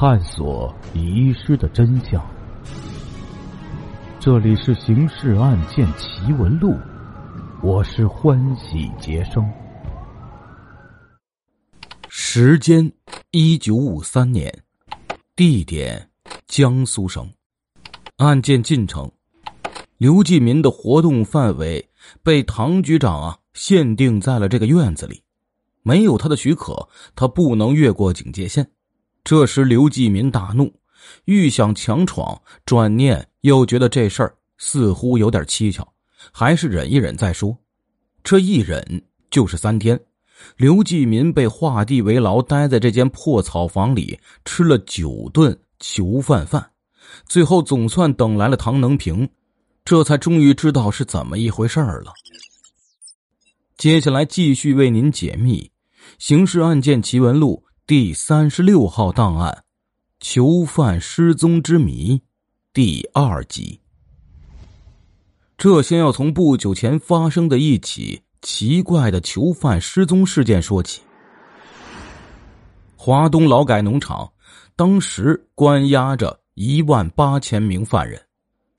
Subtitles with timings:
[0.00, 2.26] 探索遗失的真相。
[4.18, 6.70] 这里是《刑事案件奇闻录》，
[7.62, 9.46] 我是欢喜杰生。
[12.08, 12.90] 时间：
[13.30, 14.50] 一九五三年，
[15.36, 16.08] 地点：
[16.46, 17.30] 江苏省。
[18.16, 19.12] 案件进程：
[19.98, 21.90] 刘继民的活动范围
[22.22, 25.22] 被唐局长啊限定在了这个院子里，
[25.82, 28.66] 没有他的许可，他不能越过警戒线。
[29.22, 30.72] 这时，刘继民大怒，
[31.26, 35.86] 欲想强闯，转念又觉得这事儿似乎有点蹊跷，
[36.32, 37.56] 还是忍一忍再说。
[38.24, 39.98] 这一忍就是三天。
[40.56, 46.70] 刘继民被画地为牢，待在这间破草房里，吃了九顿囚犯饭，
[47.26, 49.28] 最后总算等来了唐能平，
[49.84, 52.12] 这才终于知道是怎么一回事了。
[53.76, 55.70] 接下来继续为您解密
[56.18, 57.62] 《刑事案件奇闻录》。
[57.90, 59.64] 第三十六号档案：
[60.20, 62.22] 囚犯失踪之谜，
[62.72, 63.80] 第二集。
[65.58, 71.02] 这先要从不久前发生的一起奇怪的囚犯失踪事件说起。
[72.94, 74.30] 华东劳改农场
[74.76, 78.22] 当时关押着一万八千名犯人，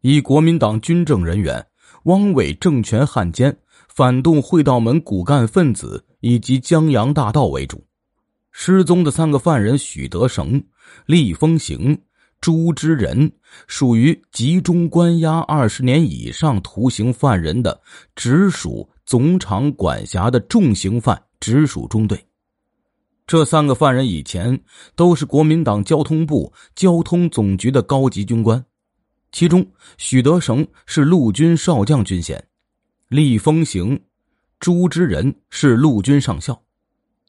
[0.00, 1.66] 以国民党军政人员、
[2.04, 3.54] 汪伪政权汉奸、
[3.86, 7.84] 反动会道门骨干分子以及江洋大盗为主。
[8.56, 10.62] 失踪的三个犯人许德成、
[11.06, 12.00] 厉风行、
[12.40, 13.30] 朱之仁，
[13.66, 17.78] 属于集中关押二十年以上徒刑犯人的
[18.14, 22.24] 直属总厂管辖的重刑犯直属中队。
[23.26, 24.58] 这三个犯人以前
[24.94, 28.64] 都是国民党交通部交通总局的高级军官，
[29.32, 29.66] 其中
[29.98, 32.42] 许德成是陆军少将军衔，
[33.08, 34.00] 厉风行、
[34.60, 36.63] 朱之仁是陆军上校。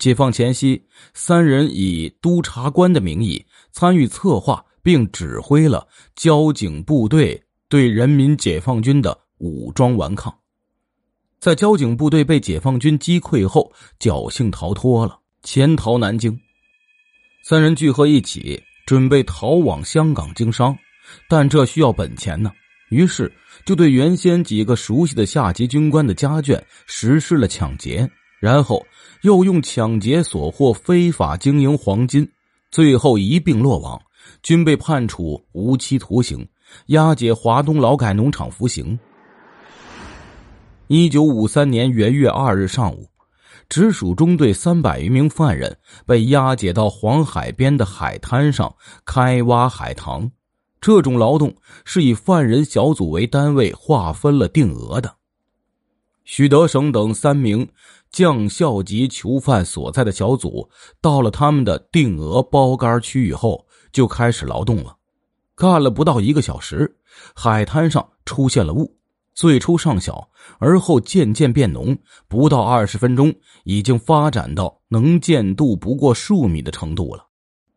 [0.00, 10.34] 解放前夕，三人以督察官的名义参与策划并指挥了交警部队对人民解放军的武装顽抗，
[11.38, 16.40] 在交警部队被解放军击溃后，侥幸逃脱了，潜逃南京。
[17.44, 20.74] 三人聚合一起，准备逃往香港经商，
[21.28, 22.50] 但这需要本钱呢，
[22.88, 23.30] 于是
[23.66, 28.10] 就对原先几个熟悉的下级军官的家眷实施了抢劫，
[28.40, 28.82] 然后。
[29.22, 32.26] 又用抢劫所获非法经营黄金，
[32.70, 34.00] 最后一并落网，
[34.42, 36.48] 均被判处无期徒刑，
[36.86, 38.98] 押解华东劳改农场服刑。
[40.86, 43.06] 一九五三年元月二日上午，
[43.68, 45.76] 直属中队三百余名犯人
[46.06, 50.30] 被押解到黄海边的海滩上开挖海塘，
[50.80, 51.54] 这种劳动
[51.84, 55.14] 是以犯人小组为单位划分了定额的。
[56.24, 57.68] 许德省等三名。
[58.10, 60.68] 将校级囚犯所在的小组
[61.00, 64.96] 到了他们的定额包干区域后，就开始劳动了。
[65.54, 66.96] 干了不到一个小时，
[67.34, 68.96] 海滩上出现了雾，
[69.34, 70.28] 最初尚小，
[70.58, 71.96] 而后渐渐变浓。
[72.28, 73.32] 不到二十分钟，
[73.64, 77.26] 已经发展到能见度不过数米的程度了。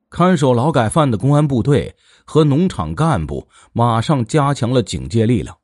[0.10, 5.58] 看守劳改犯的公安部队和农场干部马上加强了警戒力量。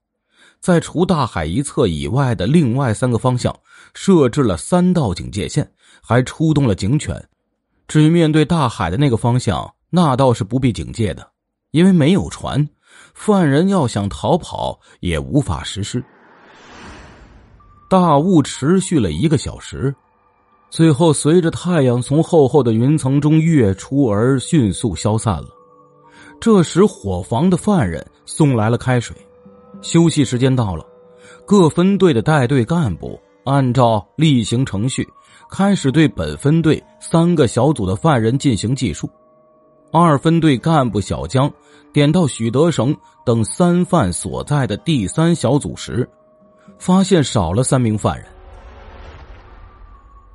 [0.59, 3.55] 在除大海一侧以外的另外三个方向
[3.93, 5.69] 设置了三道警戒线，
[6.01, 7.15] 还出动了警犬。
[7.87, 11.27] 至于面对大海的那个方向，那倒是不必警戒的，
[11.71, 12.67] 因为没有船，
[13.13, 16.03] 犯人要想逃跑也无法实施。
[17.89, 19.95] 大雾持续了一个小时，
[20.69, 25.47] 最后随着太阳从厚厚的云层中跃出而迅速消散了。
[26.39, 29.15] 这时，伙房的犯人送来了开水。
[29.81, 30.85] 休息时间到了，
[31.45, 35.07] 各分队的带队干部按照例行程序，
[35.49, 39.09] 开始对本分队三个小组的犯人进行计数。
[39.91, 41.51] 二分队干部小江
[41.91, 42.95] 点到许德成
[43.25, 46.07] 等三犯所在的第三小组时，
[46.77, 48.27] 发现少了三名犯人。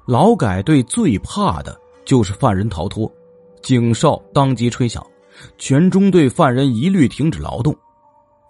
[0.06, 3.10] 劳改队最怕的就是犯人逃脱，
[3.62, 5.06] 警哨当即吹响，
[5.56, 7.74] 全中队犯人一律停止劳动。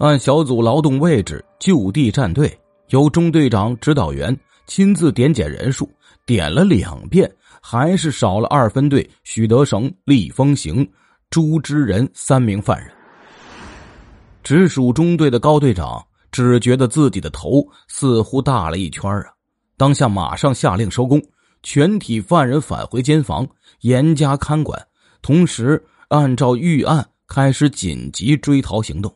[0.05, 2.55] 按小组劳动位置就地站队，
[2.91, 5.91] 由中队长指导员亲自点检人数。
[6.27, 7.31] 点了两遍，
[7.63, 10.87] 还是少了二分队许德成、厉风行、
[11.31, 12.91] 朱之仁三名犯人。
[14.43, 19.33] 直属中队的高队长只觉得自己的头似乎大了一圈啊！
[19.79, 21.19] 当下马上下令收工，
[21.63, 23.47] 全体犯人返回监房，
[23.81, 24.87] 严加看管，
[25.23, 29.15] 同时按照预案开始紧急追逃行动。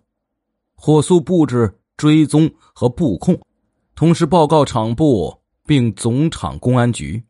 [0.81, 3.37] 火速布置追踪和布控，
[3.97, 5.37] 同时报告厂部
[5.67, 7.21] 并总厂公安局。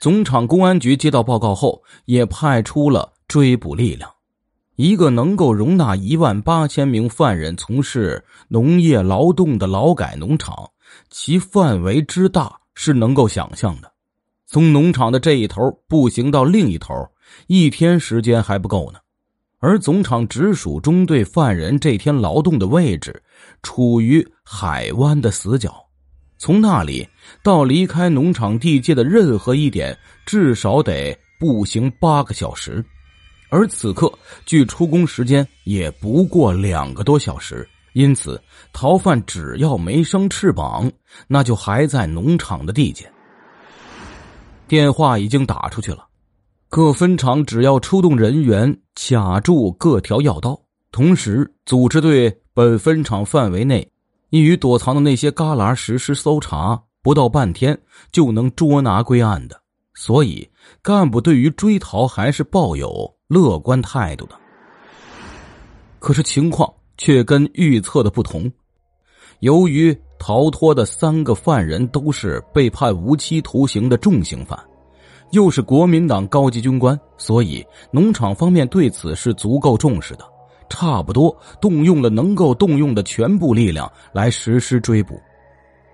[0.00, 4.08] 总厂公安局接到报告后，也派出了追捕力量。
[4.76, 10.70] 一个能够容纳一万八千名犯人从事农业劳动的劳改农场，
[11.10, 13.92] 其范围之大是能够想象的。
[14.46, 16.94] 从农场的这一头步行到另一头，
[17.48, 19.00] 一天时间还不够呢。
[19.62, 23.22] 而总厂直属中队犯人这天劳动的位置，
[23.62, 25.72] 处于海湾的死角，
[26.36, 27.08] 从那里
[27.44, 32.84] 到离开农场地界的任何一点，至少得步行八个小时。
[33.50, 34.12] 而此刻
[34.44, 38.42] 距出宫时间也不过两个多小时，因此
[38.72, 40.90] 逃犯只要没生翅膀，
[41.28, 43.08] 那就还在农场的地界。
[44.66, 46.04] 电话已经打出去了，
[46.74, 50.58] 各分厂只要出动人员卡住各条要道，
[50.90, 53.86] 同时组织对本分厂范围内
[54.30, 57.78] 易于躲藏的那些旮旯实施搜查，不到半天
[58.10, 59.62] 就能捉拿归案的。
[59.92, 60.48] 所以
[60.80, 63.14] 干部对于追逃还是抱有。
[63.28, 64.34] 乐观态度的，
[65.98, 68.50] 可是情况却跟预测的不同。
[69.40, 74.58] 由于逃脱的三个犯人都是被判无期徒刑的重刑犯，
[75.32, 80.24] 又是国民党高级军官，所以农场方面对此是足够重视的，
[80.68, 85.20] 差不多动用了能够动用的全部力量来实施追捕。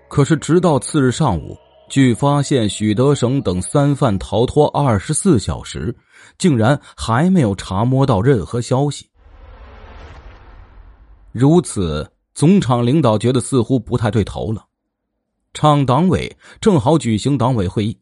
[0.07, 1.57] 可是直到次日上午。
[1.89, 5.95] 据发现，许德省等三犯逃脱二十四小时，
[6.37, 9.09] 竟然还没有查摸到任何消息。
[11.31, 14.63] 如此，总厂领导觉得似乎不太对头了。
[15.51, 17.97] 厂党委正好举行党委会议，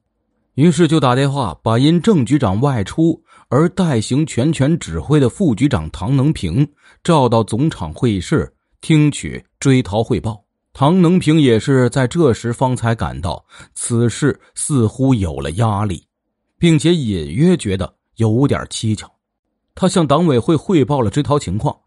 [0.57, 6.68] 于是就打电话把因郑局长外出而代行全权指挥的副局长唐能平
[7.04, 8.51] 召到总厂会议室，
[8.81, 10.44] 听取追逃汇报。
[10.74, 13.45] 唐能平也是在这时方才感到
[13.75, 16.04] 此事似乎有了压力，
[16.57, 19.07] 并且隐约觉得有点蹊跷。
[19.75, 21.77] 他向党委会汇报了追逃情况，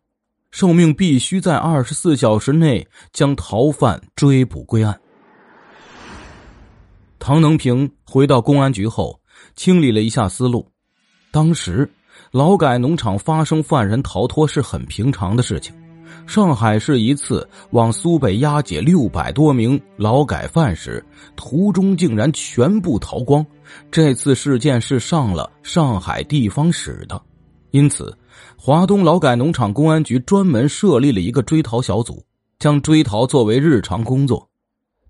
[0.52, 5.00] 受命必须在二十四小时内将逃犯追捕归案。
[7.20, 9.20] 唐能平回到公安局后，
[9.54, 10.66] 清理了一下思路。
[11.30, 11.88] 当时
[12.32, 15.72] 劳改农场发生犯人逃脱是很平常的事情。
[16.26, 21.04] 上海市一次往苏北押解六百多名劳改犯时，
[21.36, 23.44] 途中竟然全部逃光。
[23.90, 27.20] 这次事件是上了上海地方史的，
[27.70, 28.16] 因此，
[28.56, 32.24] 华东劳改农场公安局专门设立了一个追逃小组，
[32.58, 34.49] 将追逃作为日常工作。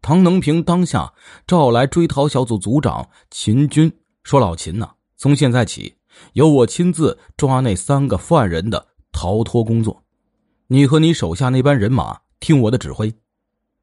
[0.03, 1.13] 唐能平当下
[1.47, 3.93] 召来追逃小组组长秦军，
[4.23, 5.97] 说：“老秦呐，从现在起，
[6.33, 10.03] 由我亲自抓那三个犯人的逃脱工作。”
[10.69, 13.13] 你和你手下那班人马听我的指挥。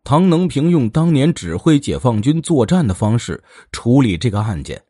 [0.03, 3.43] 唐能平用当年指挥解放军作战的方式
[3.73, 4.81] 处理这个案件。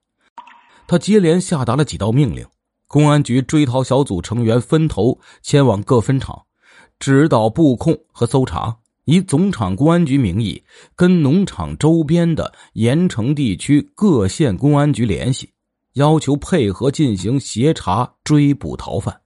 [0.85, 2.45] 他接连下达了几道命令：
[2.87, 6.43] 公安局追逃小组成员分头前往各分场，
[6.99, 10.61] 指导布控和搜查；以总厂公安局名义
[10.93, 15.49] 跟农场周边的盐城地区各县公安局联系，
[15.93, 19.21] 要求配合进行协查追捕逃犯。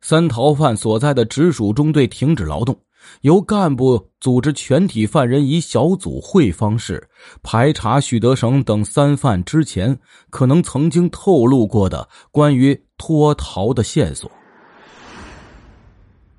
[0.00, 2.76] 三逃犯所在的直属中队停止劳动，
[3.20, 7.08] 由干部组织全体犯人以小组会方式
[7.40, 9.96] 排查许德省等三犯之前
[10.28, 14.28] 可能曾经透露过的关于脱逃的线索。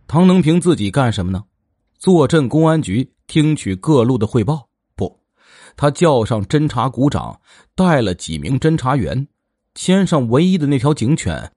[0.08, 1.42] 唐能平自己干什么呢？
[1.98, 4.68] 坐镇公安局听取各路的汇报。
[4.96, 5.20] 不，
[5.76, 7.40] 他叫上侦查股长，
[7.76, 9.28] 带了几名侦查员，
[9.74, 11.52] 牵上唯一的那条警犬。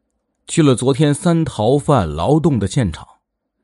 [0.47, 3.07] 去了昨天三逃犯劳动的现场，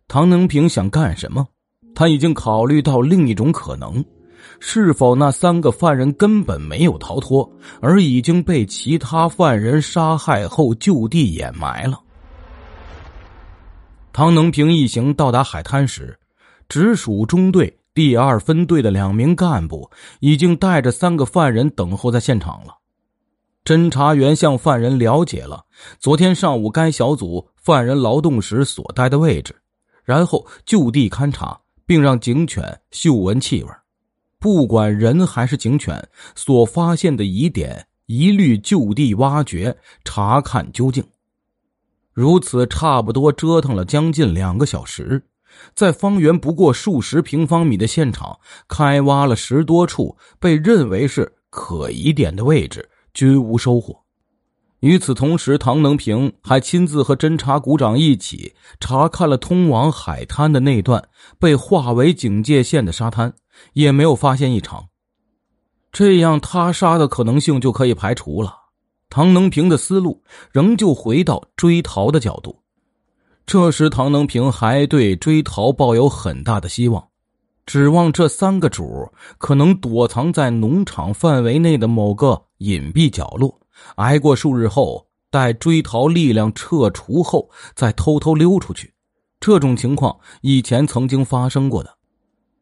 [0.07, 1.47] 唐能平想干什么？
[1.95, 4.04] 他已经考虑到另一种可能：
[4.61, 7.50] 是否那三个犯人根本没有逃脱，
[7.81, 11.99] 而已经被其他犯人杀害后就地掩埋了？
[14.12, 16.19] 唐能平一行到达海滩时，
[16.68, 19.90] 直属中队第二分队的两名干部
[20.21, 22.78] 已经带着三个犯人等候在现场了。
[23.64, 25.64] 侦查员向犯人了解了
[25.99, 29.56] 昨天上午该小组犯人劳动时所待的位置，
[30.04, 33.71] 然后就地勘查，并让警犬嗅闻气味，
[34.38, 41.02] 不管人还是警犬所发现的疑点，一律就地挖掘查看究竟。
[42.12, 45.25] 如此差不多折腾了将近两个小时，
[45.75, 52.88] 在方圆不过数十平方米的现场开挖了十多处被认为是可疑点的位置。
[53.14, 53.96] 均无收获。
[54.80, 61.08] 与此同时，唐能平还亲自和侦查股长一起查看了通往海滩的那段
[61.38, 63.32] 被划为警戒线的沙滩，
[63.73, 64.88] 也没有发现异常。
[65.92, 68.52] 这样，他杀的可能性就可以排除了。
[69.08, 72.63] 唐能平的思路仍旧回到追逃的角度。
[73.46, 77.06] 这时，唐能平还对追逃抱有很大的希望，
[77.66, 83.60] 指望这三个主可能躲藏在农场范围内的某个隐蔽角落，
[83.96, 88.92] 挨过数日后，待追逃力量撤除后，再偷偷溜出去。
[89.38, 91.94] 这种情况以前曾经发生过的，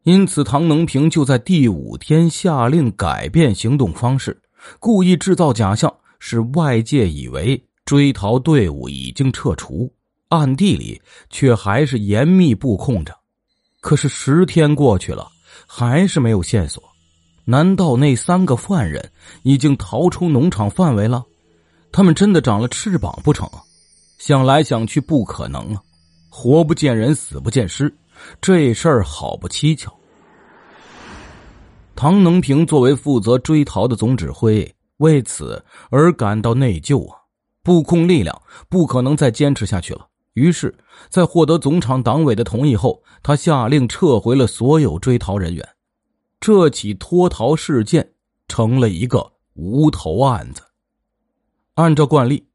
[0.03, 4.41] 因此唐能平就在第五天下令改变行动方式，
[4.79, 9.89] 故意制造假象，使外界以为追逃队伍已经撤除。
[10.33, 10.99] 暗地里
[11.29, 13.15] 却还是严密布控着，
[13.81, 15.27] 可是十天过去了，
[15.67, 16.83] 还是没有线索。
[17.45, 19.11] 难道那三个犯人
[19.43, 21.23] 已经逃出农场范围了？
[21.91, 23.47] 他们真的长了翅膀不成？
[24.17, 25.81] 想来想去，不可能啊！
[26.29, 27.95] 活不见人，死不见尸，
[28.41, 29.93] 这事儿好不蹊跷。
[31.95, 37.19] 唐能平作为负责追逃的总指挥，为此而感到内疚啊！
[37.61, 40.07] 布控力量不可能再坚持下去了。
[40.33, 40.75] 于是，
[41.09, 45.67] 在获得总厂党委的同意后，他下令撤回了所有追逃人员。
[46.39, 48.13] 这起脱逃事件
[48.47, 50.63] 成了一个无头案子。
[51.75, 52.47] 按照惯例，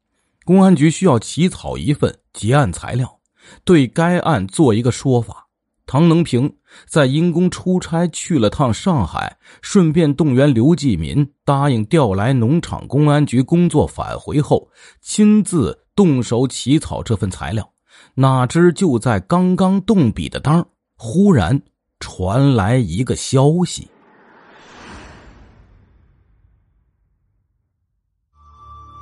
[0.45, 3.21] 公安局需要起草一份结案材料，
[3.65, 5.47] 对该案做一个说法。
[5.87, 6.57] 唐能平
[6.87, 14.69] 在因公出差去了趟上海，顺便动员刘继民答应调来农场公安局工作，返回后
[15.01, 15.85] 亲自。
[15.99, 17.69] 动手起草这份材料，
[18.15, 20.65] 哪知就在刚刚动笔的当
[20.97, 21.61] 忽然
[21.99, 23.91] 传来一个消息。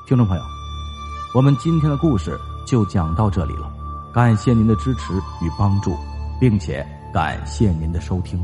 [0.09, 0.43] 听众朋友，
[1.35, 2.35] 我们今天的故事
[2.67, 3.71] 就讲到这里了，
[4.15, 5.13] 感谢您的支持
[5.43, 5.95] 与帮助，
[6.41, 8.43] 并且感谢您的收听。